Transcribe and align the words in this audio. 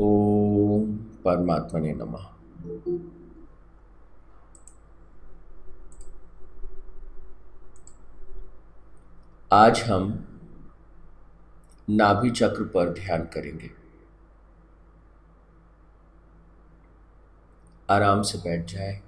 ओम 0.00 0.96
परमात्मा 0.96 1.80
ने 1.80 1.92
नमः। 1.92 2.26
आज 9.52 9.82
हम 9.82 10.28
नाभि 11.90 12.30
चक्र 12.30 12.64
पर 12.64 12.92
ध्यान 12.92 13.24
करेंगे। 13.24 13.70
आराम 17.90 18.22
से 18.22 18.38
बैठ 18.38 18.64
जाए। 18.64 19.02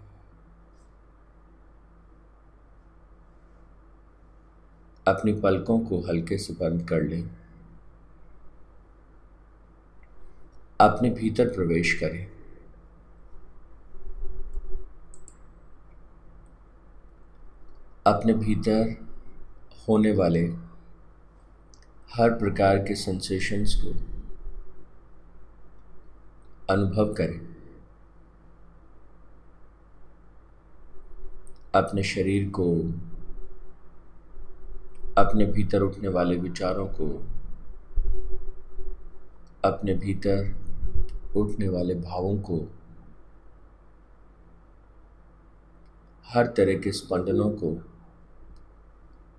अपनी 5.09 5.32
पलकों 5.41 5.80
को 5.80 6.00
हल्के 6.00 6.39
से 6.39 6.55
बंद 6.55 6.89
कर 6.89 7.02
लें। 7.02 7.48
अपने 10.80 11.10
भीतर 11.10 11.48
प्रवेश 11.48 11.92
करें। 11.92 12.27
अपने 18.06 18.34
भीतर 18.34 19.06
होने 19.88 20.12
वाले 20.12 20.46
हर 22.14 22.30
प्रकार 22.30 22.78
के 22.78 22.95
सेंसेशंस 22.95 23.74
को 23.84 23.91
अनुभव 26.74 27.14
करें। 27.14 27.41
अपने 31.74 32.02
शरीर 32.02 32.50
को, 32.50 32.74
अपने 35.19 35.47
भीतर 35.47 35.83
उठने 35.83 36.08
वाले 36.08 36.36
विचारों 36.36 36.86
को, 36.86 37.08
अपने 39.64 39.95
भीतर 39.95 40.67
उठने 41.37 41.68
वाले 41.68 41.95
भावों 41.95 42.39
को 42.39 42.69
हर 46.25 46.47
तरह 46.47 46.78
के 46.78 46.92
स्पंदनों 46.92 47.50
को 47.50 47.83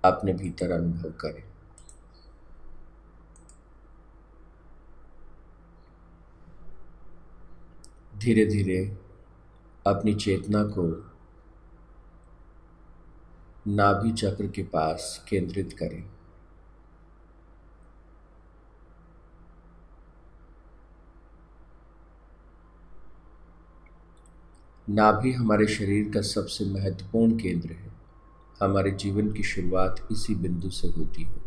अपने 0.04 0.32
भीतर 0.32 0.70
अनुभव 0.70 1.10
करें। 1.10 1.42
धीरे 8.18 8.46
धीरे 8.46 8.96
अपनी 9.86 10.14
चेतना 10.14 10.62
को 10.64 11.10
नाभि 13.66 14.12
चक्र 14.12 14.46
के 14.46 14.62
पास 14.62 15.26
केंद्रित 15.28 15.72
करें। 15.72 16.19
नाभि 24.90 25.32
हमारे 25.32 25.66
शरीर 25.66 26.10
का 26.14 26.20
सबसे 26.20 26.64
महत्वपूर्ण 26.64 27.38
केंद्र 27.38 27.70
है। 27.70 27.92
हमारे 28.62 28.90
जीवन 28.90 29.32
की 29.32 29.42
शुरुआत 29.42 30.08
इसी 30.12 30.34
बिंदु 30.34 30.70
से 30.70 30.88
होती 30.88 31.22
है। 31.22 31.42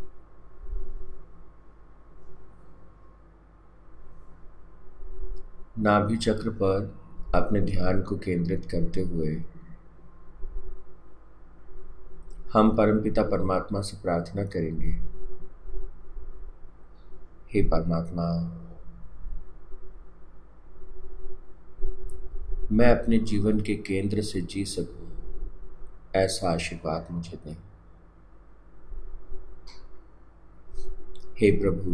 नाभि 5.78 6.16
चक्र 6.16 6.50
पर 6.50 6.94
अपने 7.34 7.60
ध्यान 7.60 8.02
को 8.02 8.16
केंद्रित 8.16 8.68
करते 8.70 9.00
हुए 9.00 9.42
हम 12.52 12.76
परमपिता 12.76 13.22
परमात्मा 13.22 13.80
से 13.80 13.96
प्रार्थना 14.02 14.44
करेंगे। 14.44 14.90
हे 17.54 17.62
परमात्मा 17.62 18.60
मैं 22.74 22.86
अपने 22.90 23.18
जीवन 23.18 23.60
के 23.60 23.74
केंद्र 23.76 24.22
से 24.22 24.40
जी 24.40 24.64
सकूँ, 24.64 25.08
ऐसा 26.16 26.48
आशीर्वाद 26.50 27.06
मुझे 27.10 27.36
दें। 27.36 27.56
हे 31.40 31.50
प्रभु, 31.50 31.90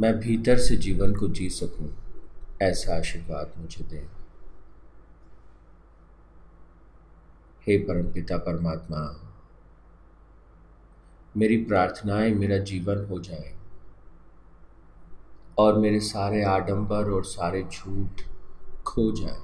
मैं 0.00 0.12
भीतर 0.20 0.58
से 0.58 0.76
जीवन 0.76 1.14
को 1.14 1.28
जी 1.28 1.48
सकूँ, 1.50 1.88
ऐसा 2.62 2.96
आशीर्वाद 2.96 3.52
मुझे 3.58 3.84
दें। 3.84 4.06
हे 7.66 7.76
परमपिता 7.78 8.36
परमात्मा, 8.38 9.00
मेरी 11.36 11.56
प्रार्थनाएँ 11.64 12.34
मेरा 12.34 12.58
जीवन 12.64 13.04
हो 13.04 13.20
जाए, 13.20 13.54
और 15.58 15.78
मेरे 15.78 16.00
सारे 16.00 16.42
आडंबर 16.44 17.10
और 17.10 17.24
सारे 17.24 17.62
झूठ 17.62 18.22
खो 18.86 19.10
जाए। 19.12 19.40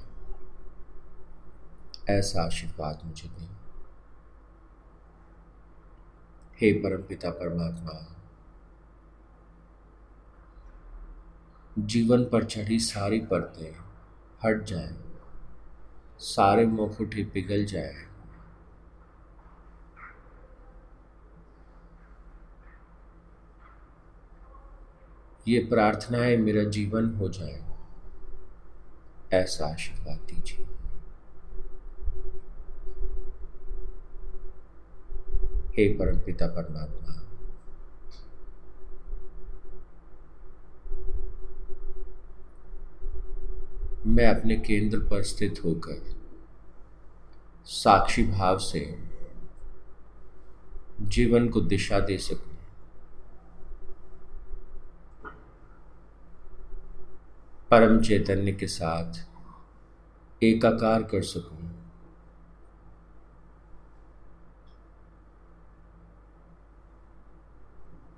ऐसा 2.10 2.42
आशीर्वाद 2.42 3.00
मुझे 3.04 3.28
दें। 3.28 3.48
हे 6.60 6.72
परमपिता 6.72 7.30
परमात्मा 7.30 8.14
जीवन 11.78 12.24
पर 12.24 12.44
चढ़ी 12.44 12.78
सारी 12.78 13.20
परतें 13.20 13.72
हट 14.44 14.64
जाएँ, 14.64 14.96
सारे 16.18 16.66
मुखुटे 16.66 17.24
पिघल 17.24 17.64
जाए। 17.64 17.94
ये 25.48 25.60
प्रार्थनाएँ 25.60 26.36
मेरा 26.36 26.64
जीवन 26.64 27.14
हो 27.14 27.28
जाए। 27.28 27.67
ऐसा 29.32 29.66
आशीर्वाद 29.66 30.18
दीजिए। 30.18 30.66
हे 35.76 35.88
परमपिता 35.98 36.46
परमात्मा, 36.46 37.14
मैं 44.06 44.26
अपने 44.26 44.56
केंद्र 44.56 44.98
पर 44.98 45.22
स्थित 45.22 45.60
होकर 45.64 46.16
साक्षी 47.66 48.22
भाव 48.22 48.58
से 48.58 48.80
जीवन 51.00 51.48
को 51.48 51.60
दिशा 51.60 52.00
दे 52.00 52.18
सकूँ। 52.18 52.47
परम 57.70 58.00
चैतन्य 58.00 58.52
के 58.52 58.66
साथ 58.66 60.44
एकाकार 60.44 61.02
कर 61.02 61.22
सकूँ। 61.22 61.68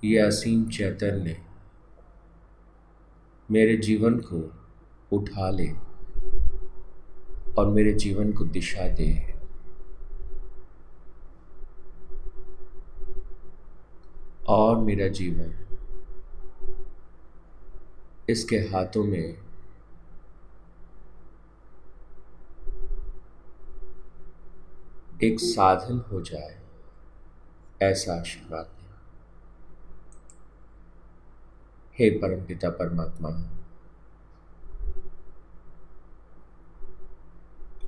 ये 0.05 0.19
असीम 0.19 0.69
चैतन्य 0.69 1.37
मेरे 3.51 3.77
जीवन 3.77 4.19
को 4.21 4.41
उठा 5.17 5.51
ले 5.51 5.69
और 7.55 7.69
मेरे 7.69 7.93
जीवन 7.93 8.33
को 8.33 8.45
दिशा 8.45 8.89
दे। 8.89 9.11
और 14.49 14.79
मेरा 14.79 15.09
जीवन 15.09 15.70
इसके 18.31 18.57
हाथों 18.69 19.05
में 19.05 19.37
एक 25.23 25.41
साधन 25.41 25.99
हो 26.13 26.21
जाए, 26.23 26.57
ऐसा 27.83 28.15
आशीर्वाद 28.15 28.71
हे 31.99 32.11
परमपिता 32.11 32.69
परमात्मा, 32.71 33.31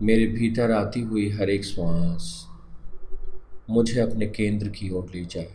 मेरे 0.03 0.27
भीतर 0.27 0.71
आती 0.73 1.01
हुई 1.03 1.29
हर 1.31 1.51
एक 1.51 1.65
श्वास 1.65 2.25
मुझे 3.71 4.01
अपने 4.01 4.27
केंद्र 4.29 4.69
की 4.69 4.91
ओर 4.91 5.11
ले 5.15 5.25
जाए। 5.25 5.55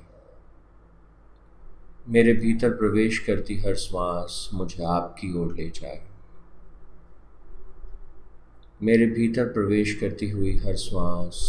मेरे 2.10 2.34
भीतर 2.34 2.70
प्रवेश 2.70 3.18
करती 3.20 3.56
हर 3.62 3.76
श्वास 3.76 4.50
मुझे 4.54 4.84
आपकी 4.84 5.34
ओर 5.40 5.54
ले 5.56 5.70
जाए। 5.70 6.02
मेरे 8.82 9.06
भीतर 9.06 9.48
प्रवेश 9.48 9.94
करती 9.96 10.30
हुई 10.30 10.56
हर 10.58 10.76
श्वास 10.76 11.40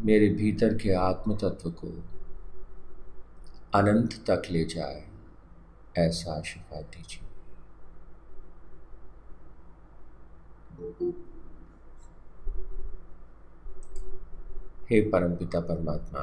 मेरे 0.00 0.28
भीतर 0.28 0.76
के 0.78 0.92
आत्म 0.92 1.36
तत्व 1.36 1.70
को 1.70 1.88
अनंत 3.74 4.14
तक 4.30 4.50
ले 4.50 4.64
जाए, 4.64 5.04
ऐसा 5.98 6.38
आशीर्वाद 6.38 6.84
दीजिए। 6.84 7.28
हे 14.90 15.00
परमपिता 15.10 15.60
परमात्मा 15.60 16.22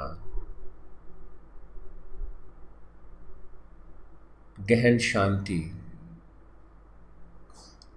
गहन 4.60 4.98
शांति 4.98 5.76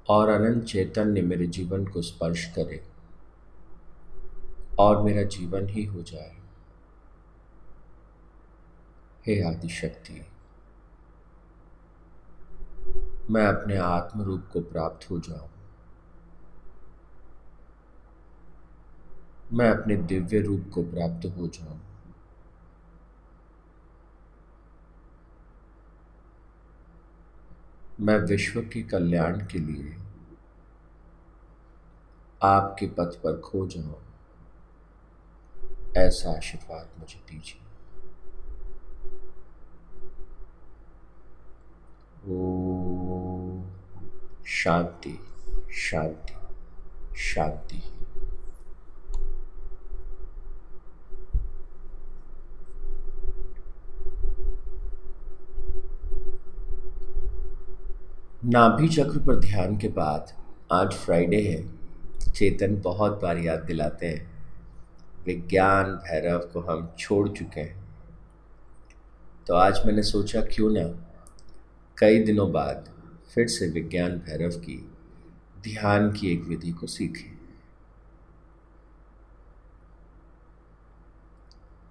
और 0.09 0.29
अनंत 0.29 0.65
चैतन्य 0.65 1.23
मेरे 1.23 1.47
जीवन 1.47 1.87
को 1.87 2.03
स्पर्श 2.03 2.45
करे 2.47 2.85
और 4.79 5.03
मेरा 5.03 5.23
जीवन 5.23 5.69
ही 5.69 5.85
हो 5.85 6.03
जाए। 6.03 6.37
हे 9.27 9.43
आदि 9.43 9.69
शक्ति 9.69 10.27
मैं 13.31 13.47
अपने 13.47 13.77
आत्म 13.77 14.23
रूप 14.23 14.49
को 14.53 14.61
प्राप्त 14.61 15.11
हो 15.11 15.19
जाऊँ। 15.19 15.49
मैं 19.53 19.71
अपने 19.71 19.97
दिव्य 19.97 20.41
रूप 20.41 20.71
को 20.75 20.83
प्राप्त 20.83 21.27
हो 21.27 21.47
जाऊँ। 21.47 21.81
मैं 28.03 28.17
विश्व 28.19 28.61
के 28.63 28.83
कल्याण 28.83 29.37
के 29.47 29.59
लिए 29.59 29.97
आपके 32.43 32.87
पथ 32.87 33.17
पर 33.17 33.41
खो 33.41 33.67
जाऊँ, 33.67 33.95
ऐसा 35.97 36.37
आशीर्वाद 36.37 36.89
मुझे 36.99 37.21
दीजिए। 37.31 37.61
ओ 42.29 43.63
शांति 44.47 45.19
शांति 45.73 46.35
शांति। 47.21 47.83
नाभि 58.45 58.89
चक्र 58.89 59.19
पर 59.19 59.41
ध्यान 59.41 59.79
के 59.79 59.89
बाद 59.89 60.33
आज 60.73 60.93
फ्राइडे 60.93 61.43
है। 61.43 61.71
चेतन 62.31 62.81
बहुत 62.81 63.21
बार 63.23 63.39
याद 63.39 63.59
दिलाते 63.59 64.07
हैं। 64.07 64.31
विज्ञान 65.27 65.85
भैरव 65.85 66.39
को 66.39 66.61
हम 66.61 66.95
छोड़ 66.99 67.29
चुके 67.29 67.61
हैं। 67.61 67.85
तो 69.47 69.55
आज 69.55 69.87
मैंने 69.87 70.03
सोचा 70.03 70.41
क्यों 70.41 70.71
ना 70.71 71.15
कई 71.99 72.19
दिनों 72.19 72.53
बाद 72.53 72.91
फिर 73.35 73.49
से 73.49 73.69
विज्ञान 73.69 74.13
भैरव 74.13 74.51
की 74.51 74.91
ध्यान 75.61 76.13
की 76.13 76.33
एक 76.33 76.45
विधि 76.45 76.71
को 76.71 76.87
सीखें। 76.87 77.39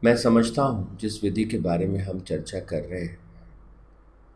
मैं 0.04 0.18
समझता 0.18 0.64
हूँ 0.64 0.98
जिस 0.98 1.24
विधि 1.24 1.46
के 1.46 1.58
बारे 1.58 1.88
में 1.88 2.00
हम 2.00 2.20
चर्चा 2.20 2.60
कर 2.60 2.82
रहे 2.82 3.06
हैं 3.06 3.18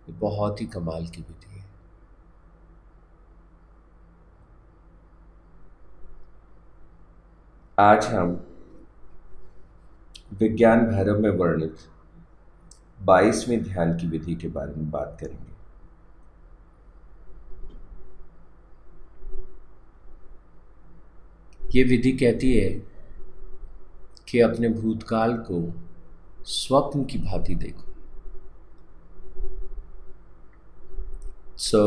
बहुत 0.10 0.62
ही 0.62 0.66
कमाल 0.66 1.08
की 1.08 1.22
विधि 1.22 1.55
आज 7.80 8.06
हम 8.06 8.30
विज्ञान 10.40 10.86
भैरव 10.88 11.20
में 11.20 11.30
वर्णित 11.30 11.78
बाईसवें 13.02 13.64
ध्यान 13.64 13.92
की 13.98 14.08
विधि 14.08 14.36
के 14.36 14.48
बारे 14.48 14.76
में 14.76 14.92
बात 14.92 15.18
करेंगे। 15.22 15.54
ये 21.76 21.84
विधि 21.84 22.12
कहती 22.12 22.54
है 22.54 22.70
कि 24.30 24.40
अपने 24.40 24.70
भूतकाल 24.70 25.38
को 25.52 25.62
स्वप्न 26.46 27.04
की 27.04 27.18
भांति 27.18 27.56
देखो। 27.56 27.94
So 31.58 31.86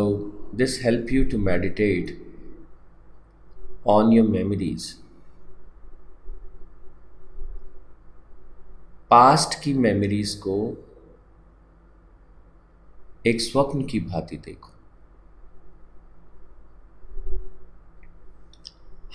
this 0.55 0.83
help 0.85 1.13
you 1.13 1.25
to 1.25 1.39
meditate 1.39 2.17
on 3.87 4.13
your 4.13 4.29
memories 4.29 4.95
past 9.11 9.63
की 9.63 9.73
मेमोरीज 9.75 10.35
को 10.35 10.55
एक 13.27 13.41
स्वप्न 13.41 13.85
की 13.85 14.01
भांति 14.01 14.37
देखो। 14.37 14.73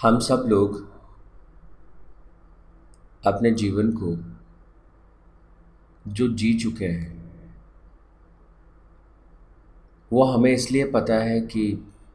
हम 0.01 0.19
सब 0.19 0.45
लोग 0.47 0.77
अपने 3.27 3.51
जीवन 3.51 3.91
को 3.91 4.15
जो 6.07 6.27
जी 6.33 6.53
चुके 6.59 6.85
हैं, 6.85 7.41
वो 10.11 10.23
हमें 10.23 10.51
इसलिए 10.51 10.91
पता 10.91 11.15
है 11.15 11.39
कि 11.41 11.71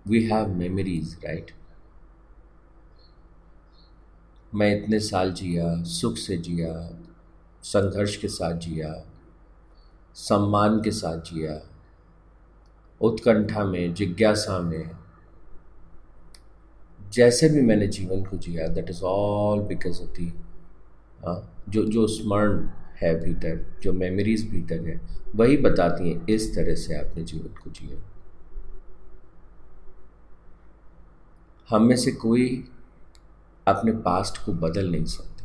वी 0.08 0.25
हैव 0.25 0.48
मेमोरीज 0.48 1.19
राइट 1.25 1.50
मैं 4.54 4.82
इतने 4.82 5.00
साल 5.00 5.32
जिया, 5.32 5.82
सुख 5.82 6.16
से 6.16 6.36
जिया 6.38 6.72
संघर्ष 7.62 8.16
के 8.16 8.28
साथ 8.28 8.58
जिया, 8.58 8.93
सम्मान 10.14 10.81
के 10.82 10.90
साथ 10.90 11.20
जिया, 11.20 11.60
उत्कंठा 13.00 13.64
में, 13.64 13.94
जिज्ञासा 13.94 14.58
में, 14.58 14.90
जैसे 17.10 17.49
भी 17.49 17.60
मैंने 17.60 17.87
जीवन 17.87 18.25
को 18.25 18.37
जिया 18.37 18.66
that 18.69 18.90
is 18.90 19.02
all 19.02 19.60
because 19.60 20.02
of 20.02 20.10
the 20.10 20.32
जो 21.69 21.84
जो 21.84 22.06
स्मरण 22.06 22.69
है 23.02 23.14
भीतर, 23.20 23.78
जो 23.82 23.93
मेमोरीज 23.93 24.49
भीतर 24.50 24.88
है, 24.88 25.00
वही 25.34 25.56
बताती 25.56 26.11
हैं, 26.11 26.26
इस 26.26 26.54
तरह 26.54 26.75
से 26.75 26.94
आपने 26.94 27.25
जीवन 27.25 27.54
को 27.62 27.70
जिया। 27.70 27.99
हम 31.69 31.82
में 31.82 31.96
से 31.96 32.12
कोई 32.12 32.69
अपने 33.66 33.93
पास्ट 33.93 34.44
को 34.44 34.52
बदल 34.52 34.90
नहीं 34.90 35.04
सकता। 35.04 35.38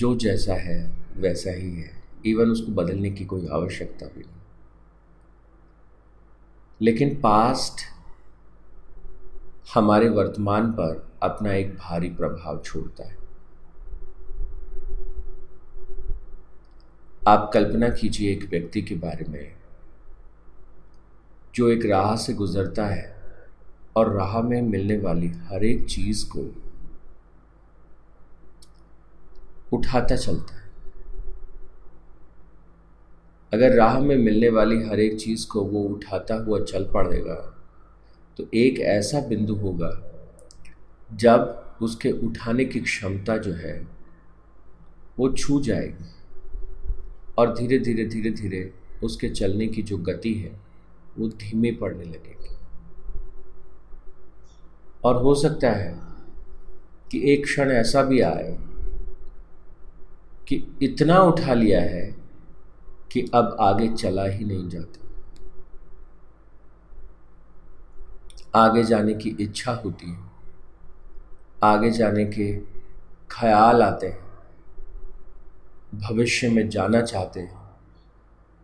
जो 0.00 0.16
जैसा 0.16 0.54
है, 0.54 0.92
वैसा 1.16 1.50
ही 1.50 1.80
है। 1.80 2.02
इवन 2.26 2.50
उसको 2.50 2.72
बदलने 2.72 3.10
की 3.10 3.24
कोई 3.24 3.48
आवश्यकता 3.48 4.06
भी 4.06 4.20
नहीं। 4.20 4.40
लेकिन 6.82 7.20
पास्ट 7.20 7.80
हमारे 9.74 10.08
वर्तमान 10.08 10.72
पर 10.72 11.12
अपना 11.22 11.52
एक 11.52 11.74
भारी 11.74 12.08
प्रभाव 12.08 12.62
छोड़ता 12.64 13.08
है। 13.08 13.16
आप 17.28 17.50
कल्पना 17.54 17.88
कीजिए 17.88 18.32
एक 18.32 18.50
व्यक्ति 18.50 18.82
के 18.82 18.94
बारे 18.94 19.24
में, 19.28 19.52
जो 21.54 21.68
एक 21.68 21.86
राह 21.86 22.16
से 22.16 22.32
गुजरता 22.32 22.86
है 22.86 23.16
और 23.96 24.12
राह 24.12 24.42
में 24.42 24.62
मिलने 24.62 24.98
वाली 24.98 25.28
हर 25.28 25.64
एक 25.64 25.86
चीज़ 25.88 26.26
को 26.26 26.69
उठाता 29.72 30.16
चलता 30.16 30.54
है। 30.54 30.60
अगर 33.52 33.74
राह 33.74 33.98
में 33.98 34.16
मिलने 34.16 34.48
वाली 34.48 34.82
हर 34.82 35.00
एक 35.00 35.18
चीज़ 35.20 35.46
को 35.48 35.62
वो 35.62 35.82
उठाता 35.82 36.34
हुआ 36.34 36.60
चल 36.64 36.84
पड़ेगा 36.84 37.34
तो 38.38 38.46
एक 38.54 38.78
ऐसा 38.78 39.20
बिंदु 39.20 39.54
होगा 39.54 39.90
जब 41.10 41.56
उसके 41.82 42.10
उठाने 42.26 42.64
की 42.64 42.80
क्षमता 42.80 43.36
जो 43.36 43.52
है, 43.52 43.86
वो 45.18 45.32
छू 45.32 45.60
जाएगी 45.60 46.10
और 47.38 47.54
धीरे 47.54 47.78
धीरे 47.78 48.04
धीरे 48.06 48.30
धीरे 48.30 48.72
उसके 49.02 49.28
चलने 49.28 49.66
की 49.66 49.82
जो 49.82 49.98
गति 49.98 50.34
है, 50.34 50.60
वो 51.18 51.28
धीमे 51.28 51.72
पड़ने 51.72 52.04
लगेगी। 52.04 52.56
और 55.04 55.22
हो 55.22 55.34
सकता 55.34 55.70
है 55.70 55.98
कि 57.10 57.32
एक 57.32 57.44
क्षण 57.44 57.70
ऐसा 57.70 58.02
भी 58.02 58.20
आए 58.20 58.58
कि 60.50 60.78
इतना 60.82 61.18
उठा 61.18 61.54
लिया 61.54 61.80
है 61.80 62.16
कि 63.12 63.30
अब 63.34 63.56
आगे 63.60 63.88
चला 63.88 64.24
ही 64.24 64.44
नहीं 64.44 64.68
जाता। 64.68 65.08
आगे 68.54 68.84
जाने 68.84 69.14
की 69.14 69.36
इच्छा 69.40 69.72
होती 69.72 70.10
है। 70.10 70.30
आगे 71.62 71.90
जाने 71.90 72.24
के 72.24 72.60
ख्याल 73.30 73.82
आते 73.82 74.06
हैं। 74.08 74.30
भविष्य 75.94 76.50
में 76.50 76.68
जाना 76.68 77.00
चाहते 77.00 77.40
हैं। 77.40 77.70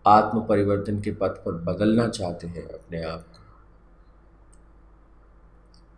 आत्म 0.06 0.40
परिवर्तन 0.40 1.00
के 1.00 1.12
पथ 1.12 1.28
पर 1.28 1.52
बदलना 1.52 2.08
चाहते 2.08 2.46
हैं 2.46 2.62
अपने 2.62 3.04
आप 3.04 3.20
को। 3.20 3.42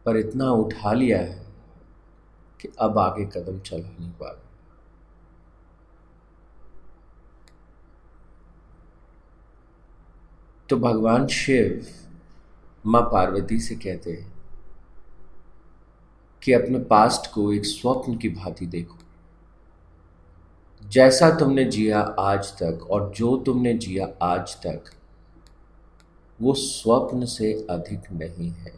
पर 0.06 0.16
इतना 0.16 0.50
उठा 0.50 0.92
लिया 0.92 1.18
है 1.18 1.46
कि 2.60 2.68
अब 2.80 2.98
आगे 2.98 3.24
कदम 3.24 3.60
चला 3.60 3.88
नहीं 4.00 4.10
पा 4.10 4.30
रहा। 4.30 4.47
तो 10.70 10.76
भगवान 10.76 11.26
शिव 11.26 11.86
माँ 12.86 13.02
पार्वती 13.02 13.60
से 13.60 13.74
कहते 13.74 14.12
हैं 14.12 14.32
कि 16.42 16.52
अपने 16.52 16.78
पास्ट 16.78 17.32
को 17.32 17.52
एक 17.52 17.64
स्वप्न 17.64 18.16
की 18.16 18.28
भांति 18.28 18.66
देखो। 18.66 18.98
जैसा 20.88 21.30
तुमने 21.30 21.64
जिया 21.64 22.00
आज 22.00 22.52
तक 22.52 22.86
और 22.90 23.12
जो 23.16 23.36
तुमने 23.36 23.74
जिया 23.74 24.08
आज 24.22 24.56
तक, 24.56 24.84
वो 26.42 26.54
स्वप्न 26.54 27.24
से 27.24 27.66
अधिक 27.70 28.12
नहीं 28.12 28.50
है। 28.50 28.72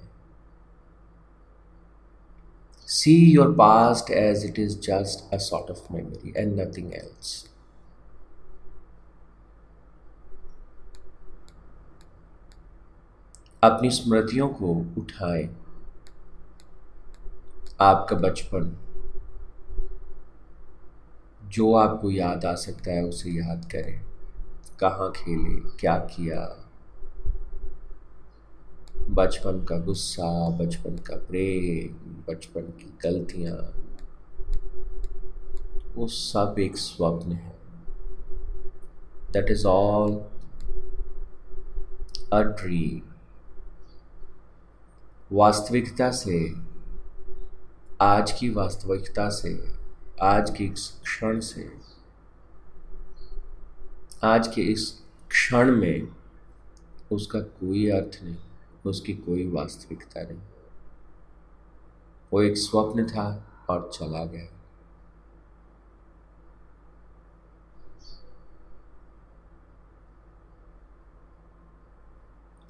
See 2.87 3.33
your 3.33 3.53
past 3.53 4.11
as 4.11 4.45
it 4.45 4.59
is 4.59 4.79
just 4.81 5.35
a 5.35 5.37
sort 5.37 5.71
of 5.71 5.93
memory 5.93 6.33
and 6.37 6.61
nothing 6.61 6.95
else 6.95 7.50
अपनी 13.63 13.91
स्मृतियों 13.91 14.49
को 14.49 14.67
उठाएँ। 14.99 15.57
आपका 17.81 18.17
बचपन, 18.17 18.77
जो 21.45 21.75
आपको 21.75 22.11
याद 22.11 22.45
आ 22.45 22.55
सकता 22.55 22.91
है, 22.91 23.05
उसे 23.05 23.31
याद 23.31 23.65
करें। 23.73 24.03
कहाँ 24.81 25.11
खेले, 25.11 25.61
क्या 25.79 25.99
किया? 25.99 26.67
बचपन 29.11 29.65
का 29.65 29.79
गुस्सा, 29.79 30.51
बचपन 30.51 30.97
का 30.97 31.17
प्रेम, 31.17 31.95
बचपन 32.33 32.61
की 32.61 32.99
गलतियाँ। 33.03 33.87
वो 35.95 36.07
सब 36.07 36.55
एक 36.59 36.77
स्वप्न 36.77 37.33
है। 37.33 37.59
That 39.33 39.51
is 39.51 39.67
all 39.67 40.25
a 42.33 42.43
dream 42.43 43.10
वास्तविकता 45.33 46.11
से, 46.11 46.55
आज 48.01 48.33
की 48.33 48.51
वास्तविकता 48.51 49.29
से, 49.29 49.77
आज 50.23 50.51
के 50.51 50.65
इस 50.65 51.01
क्षण 51.03 51.41
से, 51.41 51.73
आज 54.23 54.49
के 54.49 54.63
इस 54.63 55.03
क्षण 55.29 55.77
में 55.77 56.09
उसका 57.13 57.41
कोई 57.41 57.91
अर्थ 57.91 58.25
नहीं, 58.25 58.37
उसकी 58.87 59.15
कोई 59.15 59.51
वास्तविकता 59.51 60.23
नहीं। 60.23 60.41
वो 62.33 62.43
एक 62.43 62.57
स्वप्न 62.57 63.07
था 63.07 63.53
और 63.71 63.91
चला 63.95 64.25
गया। 64.25 64.49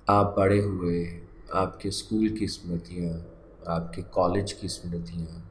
आप 0.09 0.35
बड़े 0.39 0.61
हुए 0.61 1.27
आपके 1.55 1.91
स्कूल 1.91 2.29
की 2.29 2.49
स्मृतियाँ, 2.49 3.27
आपके 3.69 4.03
कॉलेज 4.03 4.53
की 4.53 4.69
स्मृतियाँ। 4.69 5.47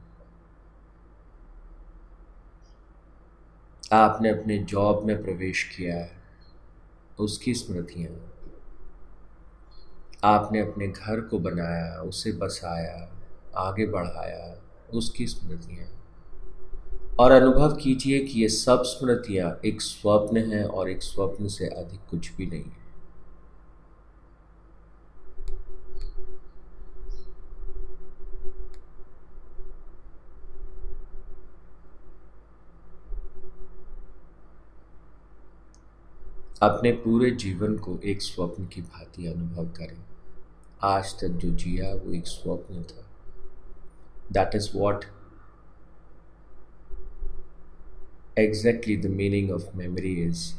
आपने 3.92 4.28
अपने 4.28 4.58
जॉब 4.58 5.04
में 5.04 5.22
प्रवेश 5.22 5.74
किया 5.76 5.96
है, 5.96 6.12
उसकी 7.20 7.54
स्मृतियाँ। 7.54 8.32
आपने 10.24 10.60
अपने 10.60 10.88
घर 10.88 11.20
को 11.20 11.38
बनाया, 11.38 12.02
उसे 12.02 12.32
बसाया, 12.32 13.12
आगे 13.56 13.86
बढ़ाया, 13.86 14.62
उसकी 14.94 15.26
स्मृतियाँ। 15.26 15.88
और 17.20 17.30
अनुभव 17.30 17.76
कीजिए 17.76 18.24
कि 18.24 18.40
ये 18.40 18.48
सब 18.48 18.82
स्मृतियाँ 18.82 19.60
एक 19.64 19.80
स्वप्न 19.80 20.52
है 20.52 20.64
और 20.64 20.90
एक 20.90 21.02
स्वप्न 21.02 21.48
से 21.48 21.66
अधिक 21.66 22.00
कुछ 22.10 22.36
भी 22.36 22.46
नहीं 22.46 22.64
है। 22.64 22.79
अपने 36.62 36.92
पूरे 36.92 37.30
जीवन 37.30 37.76
को 37.78 37.98
एक 38.04 38.22
स्वप्न 38.22 38.66
की 38.66 38.82
भांति 38.82 39.26
अनुभव 39.26 39.66
करें। 39.66 40.04
आज 40.82 41.20
तक 41.20 41.28
जो 41.28 41.50
जिया, 41.50 41.94
वो 41.94 42.12
एक 42.12 42.26
स्वप्न 42.26 42.82
था। 42.82 43.06
That 44.32 44.54
is 44.54 44.78
what 44.78 45.04
exactly 48.38 48.96
the 48.96 49.06
meaning 49.06 49.50
of 49.50 49.76
memory 49.76 50.14
is 50.14 50.54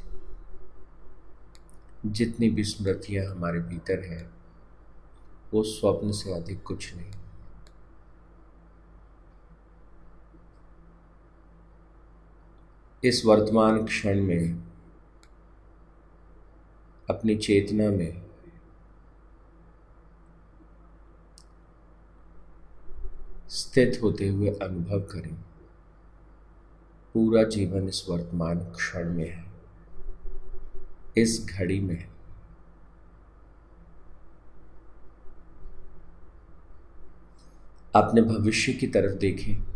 जितनी 2.05 2.49
भी 2.49 2.63
स्मृतियाँ 2.63 3.25
हमारे 3.25 3.59
भीतर 3.59 4.03
हैं, 4.03 4.33
वो 5.53 5.63
स्वप्न 5.63 6.11
से 6.11 6.33
अधिक 6.33 6.63
कुछ 6.63 6.95
नहीं। 6.95 7.11
इस 13.03 13.25
वर्तमान 13.25 13.85
क्षण 13.85 14.21
में 14.21 14.70
अपनी 17.11 17.35
चेतना 17.35 17.89
में। 17.89 18.31
स्थित 23.49 23.99
होते 24.03 24.27
हुए 24.27 24.49
अनुभव 24.49 24.99
करें। 24.99 25.35
पूरा 27.13 27.43
जीवन 27.43 27.87
इस 27.87 28.05
वर्तमान 28.09 28.59
क्षण 28.59 29.13
में 29.13 29.29
है। 29.29 29.51
इस 31.17 31.47
घड़ी 31.49 31.79
में 31.79 32.11
अपने 37.95 38.21
भविष्य 38.21 38.73
की 38.73 38.87
तरफ़ 38.87 39.11
देखें। 39.11 39.71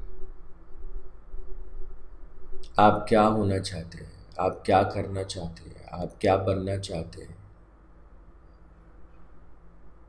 आप 2.80 3.06
क्या 3.10 3.24
होना 3.24 3.60
चाहते 3.60 3.98
हैं? 3.98 4.14
आप 4.40 4.64
क्या 4.66 4.84
करना 4.84 5.24
चाहते 5.24 5.70
हैं? 5.70 5.75
आप 5.94 6.18
क्या 6.22 6.38
बनना 6.38 6.78
चाहते 6.78 7.22
हैं? 7.22 7.38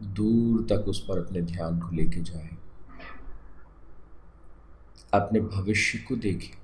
दूर 0.02 0.62
तक 0.62 0.88
उस 0.88 1.04
पर 1.08 1.26
अपने 1.26 1.40
ध्यान 1.40 1.80
को 1.80 1.88
लेके 1.88 2.20
जाए। 2.20 2.50
अपने 5.14 5.40
भविष्य 5.40 5.98
को 5.98 6.16
देखें। 6.16 6.58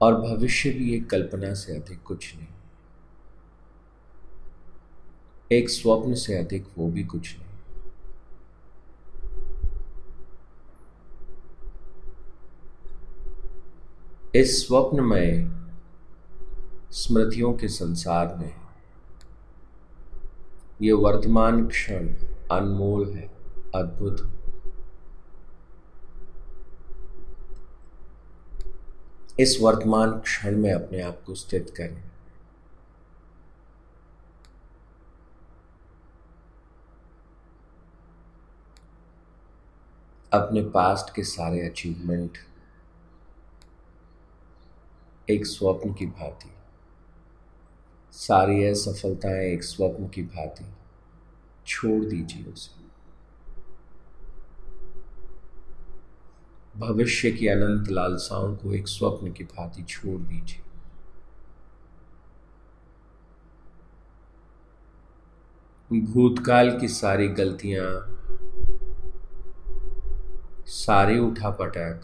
और 0.00 0.14
भविष्य 0.14 0.70
भी 0.70 0.96
एक 0.96 1.10
कल्पना 1.10 1.54
से 1.54 1.76
अधिक 1.76 2.02
कुछ 2.02 2.36
नहीं। 2.36 2.46
एक 5.52 5.68
स्वप्न 5.68 6.14
से 6.14 6.38
अधिक 6.38 6.66
वो 6.78 6.90
भी 6.90 7.04
कुछ 7.04 7.36
नहीं। 7.38 7.50
इस 14.34 14.66
स्वप्नमय 14.66 15.59
स्मृतियों 16.92 17.54
के 17.54 17.68
संसार 17.68 18.34
में। 18.36 18.60
ये 20.82 20.92
वर्तमान 20.92 21.68
क्षण 21.68 22.08
अनमोल 22.52 23.12
है, 23.12 23.28
अद्भुत। 23.74 24.36
इस 29.40 29.58
वर्तमान 29.62 30.20
क्षण 30.20 30.56
में 30.56 30.72
अपने 30.72 31.00
आप 31.00 31.22
को 31.26 31.34
स्थित 31.34 31.74
करें। 31.76 32.10
अपने 40.32 40.62
पास्ट 40.62 41.14
के 41.14 41.22
सारे 41.22 41.68
अचीवमेंट 41.68 42.38
एक 45.30 45.46
स्वप्न 45.46 45.94
की 45.94 46.06
भांति। 46.06 46.50
सारी 48.12 48.64
असफलताएँ 48.64 49.46
एक 49.46 49.64
स्वप्न 49.64 50.08
की 50.08 50.22
भांति। 50.22 50.64
छोड़ 51.66 52.04
दीजिए 52.04 52.44
उसे। 52.44 52.80
भविष्य 56.80 57.30
की 57.30 57.46
अनंत 57.46 57.88
लालसाओं 57.88 58.56
को 58.56 58.74
एक 58.74 58.88
स्वप्न 58.88 59.32
की 59.32 59.44
भांति 59.44 59.82
छोड़ 59.82 60.20
दीजिए। 60.20 60.62
भूतकाल 66.00 66.78
की 66.78 66.88
सारी 66.88 67.28
गलतियाँ, 67.28 68.16
सारी 70.66 71.18
उठापटक, 71.18 72.00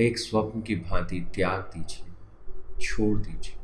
एक 0.00 0.18
स्वप्न 0.18 0.62
की 0.62 0.76
भांति 0.76 1.20
त्याग 1.34 1.60
दीजिए, 1.60 2.12
छोड़ 2.80 3.18
दीजिए। 3.18 3.55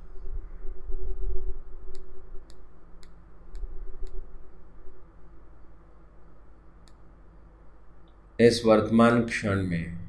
इस 8.47 8.65
वर्तमान 8.67 9.25
क्षण 9.25 9.63
में 9.63 10.09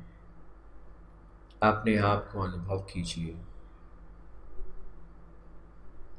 अपने 1.63 1.97
आप 1.97 2.29
को 2.33 2.41
अनुभव 2.41 2.79
कीजिए। 2.79 3.37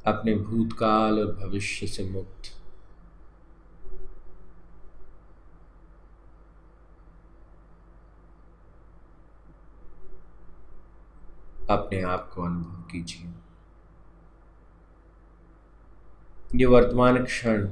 अपने 0.07 0.35
भूतकाल 0.35 1.19
और 1.19 1.35
भविष्य 1.35 1.87
से 1.87 2.11
मुक्त। 2.11 2.61
अपने 11.71 12.03
आप 12.03 12.31
को 12.35 12.43
अनुभव 12.43 12.83
कीजिए। 12.93 13.33
ये 16.55 16.67
वर्तमान 16.67 17.25
क्षण 17.25 17.69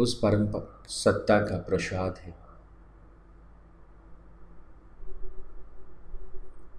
उस 0.00 0.18
परम 0.18 0.62
सत्ता 0.86 1.40
का 1.40 1.58
प्रसाद 1.58 2.18
है। 2.18 2.41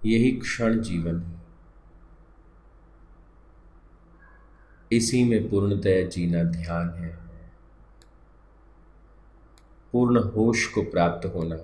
यही 0.06 0.30
क्षण 0.30 0.80
जीवन 0.80 1.20
है। 1.20 1.42
इसी 4.92 5.24
में 5.24 5.50
पूर्णतया 5.50 6.08
जीना 6.08 6.42
ध्यान 6.42 6.90
है। 6.90 7.18
पूर्ण 9.92 10.22
होश 10.22 10.66
को 10.66 10.82
प्राप्त 10.82 11.26
होना 11.26 11.56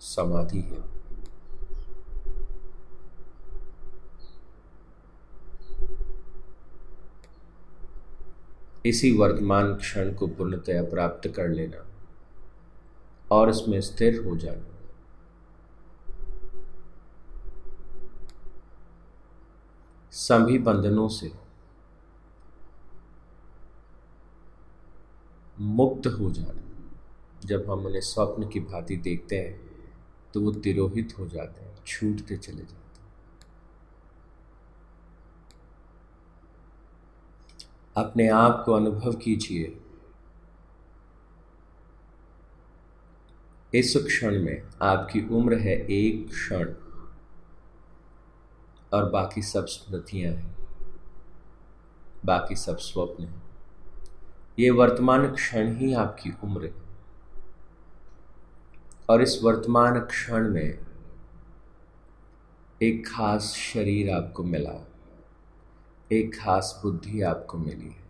समाधि 0.00 0.60
है। 0.60 0.96
इसी 8.86 9.18
वर्तमान 9.18 9.74
क्षण 9.74 10.14
को 10.14 10.26
पूर्णतया 10.26 10.82
प्राप्त 10.82 11.28
कर 11.28 11.48
लेना 11.48 11.86
और 13.30 13.50
इसमें 13.50 13.80
स्थिर 13.80 14.24
हो 14.24 14.36
जाना। 14.36 14.75
सभी 20.12 20.58
बंधनों 20.58 21.08
से 21.08 21.32
मुक्त 25.60 26.06
हो 26.06 26.30
जाना 26.30 26.62
जब 27.44 27.70
हम 27.70 27.86
उन्हें 27.86 28.00
स्वप्न 28.00 28.48
की 28.48 28.60
भांति 28.60 28.96
देखते 28.96 29.36
हैं 29.36 29.60
तो 30.34 30.40
वो 30.40 30.52
तिरोहित 30.52 31.14
हो 31.18 31.26
जाते 31.26 31.60
हैं, 31.60 31.84
छूटते 31.86 32.36
चले 32.36 32.62
जाते 32.62 32.74
हैं। 32.74 32.86
अपने 37.96 38.28
आप 38.28 38.62
को 38.66 38.72
अनुभव 38.72 39.12
कीजिए। 39.12 39.80
इस 43.74 43.96
क्षण 43.96 44.42
में 44.42 44.62
आपकी 44.82 45.28
उम्र 45.28 45.58
है 45.58 45.76
एक 45.92 46.28
क्षण। 46.28 46.74
और 48.92 49.10
बाकी 49.10 49.42
सब 49.42 49.66
स्मृतियाँ 49.66 50.32
हैं। 50.32 50.56
बाकी 52.24 52.56
सब 52.56 52.76
स्वप्न 52.78 53.24
हैं। 53.24 53.42
ये 54.58 54.70
वर्तमान 54.70 55.34
क्षण 55.34 55.76
ही 55.76 55.94
आपकी 55.94 56.30
उम्र 56.44 56.64
है। 56.64 56.74
और 59.10 59.22
इस 59.22 59.42
वर्तमान 59.42 60.00
क्षण 60.00 60.48
में 60.48 60.86
एक 62.82 63.08
खास 63.08 63.42
शरीर 63.42 64.10
आपको 64.10 64.44
मिला। 64.44 64.88
एक 66.12 66.38
खास 66.38 66.80
बुद्धि 66.82 67.22
आपको 67.22 67.58
मिली। 67.58 67.88
है 67.88 68.06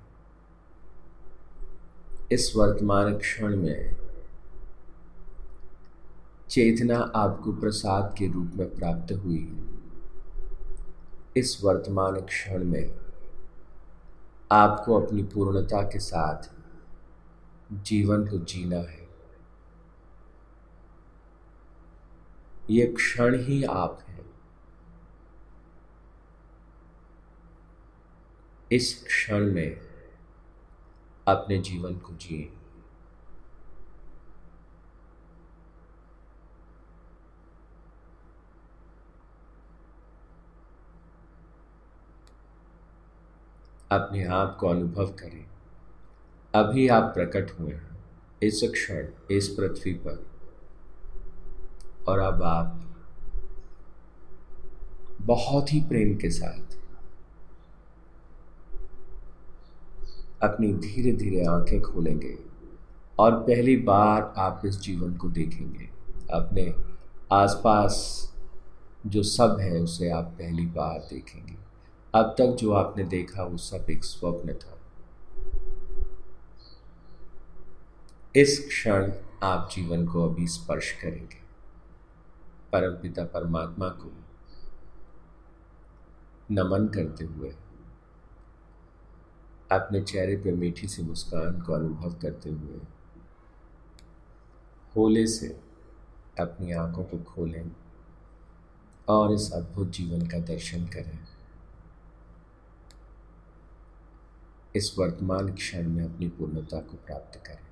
इस 2.33 2.52
वर्तमान 2.56 3.18
क्षण 3.18 3.56
में 3.56 3.97
चेतना 6.50 6.99
आपको 6.99 7.52
प्रसाद 7.52 8.14
के 8.18 8.33
रूप 8.33 8.50
में 8.54 8.75
प्राप्त 8.75 9.12
हुई। 9.12 9.38
है 9.38 9.75
इस 11.37 11.64
वर्तमान 11.64 12.21
क्षण 12.21 12.64
में 12.64 12.95
आपको 14.52 15.07
अपनी 15.07 15.23
पूर्णता 15.23 15.83
के 15.83 15.99
साथ 15.99 16.50
जीवन 17.73 18.26
को 18.26 18.38
जीना 18.38 18.76
है। 18.76 19.09
ये 22.71 22.87
क्षण 22.87 23.40
ही 23.40 23.64
आप 23.64 23.99
हैं। 24.09 24.26
इस 28.72 29.05
क्षण 29.07 29.53
में 29.53 29.81
अपने 31.29 31.59
जीवन 31.59 31.96
को 31.96 32.14
जिए। 32.14 32.53
अपने 43.90 44.25
आप 44.25 44.57
को 44.61 44.68
अनुभव 44.68 45.07
करें। 45.07 45.46
अभी 46.55 46.88
आप 46.88 47.03
प्रकट 47.03 47.61
हुए 47.61 47.72
हैं, 47.72 48.05
इस 48.42 48.61
क्षण, 48.64 49.07
इस 49.31 49.49
पृथ्वी 49.49 49.94
पर। 49.94 50.27
और 52.09 52.18
अब 52.18 52.42
आप 52.42 52.83
बहुत 55.20 55.72
ही 55.72 55.81
प्रेम 55.81 56.16
के 56.16 56.31
साथ 56.31 56.77
अपनी 60.42 60.72
धीरे 60.72 61.12
धीरे 61.12 61.44
आँखें 61.44 61.83
खोलेंगे 61.83 62.38
और 63.18 63.40
पहली 63.40 63.77
बार 63.77 64.35
आप 64.37 64.62
इस 64.66 64.81
जीवन 64.81 65.16
को 65.16 65.29
देखेंगे। 65.29 65.88
अपने 66.33 66.75
आसपास 67.33 68.27
जो 69.07 69.22
सब 69.22 69.59
है, 69.61 69.79
उसे 69.79 70.11
आप 70.11 70.25
पहली 70.25 70.66
बार 70.66 70.99
देखेंगे। 70.99 71.65
अब 72.16 72.35
तक 72.38 72.46
जो 72.46 72.72
आपने 72.72 73.05
देखा 73.05 73.42
वो 73.42 73.57
सब 73.57 73.90
एक 73.90 74.05
स्वप्न 74.05 74.55
था। 74.55 74.79
इस 78.37 78.59
क्षण 78.68 79.12
आप 79.42 79.68
जीवन 79.72 80.07
को 80.07 80.29
अभी 80.29 80.46
स्पर्श 80.46 80.92
करेंगे। 80.92 81.40
परमपिता 82.72 83.24
परमात्मा 83.24 83.88
को 83.88 84.12
नमन 86.50 86.88
करते 86.88 87.24
हुए, 87.24 87.55
अपने 89.72 90.02
चेहरे 90.02 90.37
पर 90.37 90.55
मीठी 90.55 90.88
सी 90.88 91.02
मुस्कान 91.02 91.61
को 91.61 91.72
अनुभव 91.72 92.14
करते 92.14 92.50
हुए, 92.50 92.81
होले 94.96 95.26
से 95.26 95.48
अपनी 96.40 96.72
आँखों 96.72 97.05
को 97.05 97.18
खोलें 97.24 97.70
और 99.09 99.33
इस 99.33 99.52
अद्भुत 99.52 99.90
जीवन 99.90 100.26
का 100.26 100.38
दर्शन 100.38 100.87
करें। 100.87 101.18
इस 104.77 104.99
वर्तमान 104.99 105.53
क्षण 105.55 105.89
में 105.89 106.05
अपनी 106.05 106.29
पूर्णता 106.29 106.81
को 106.81 106.97
प्राप्त 107.07 107.41
करें। 107.47 107.67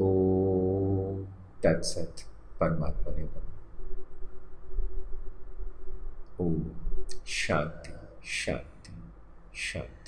ओ 0.00 1.24
तत्सत 1.62 2.14
परमात्मा 2.60 3.16
ने 3.16 3.24
बनो 3.24 3.52
ओ 6.40 6.52
शांति 7.26 7.92
शांति 8.28 8.92
शांति। 9.54 10.03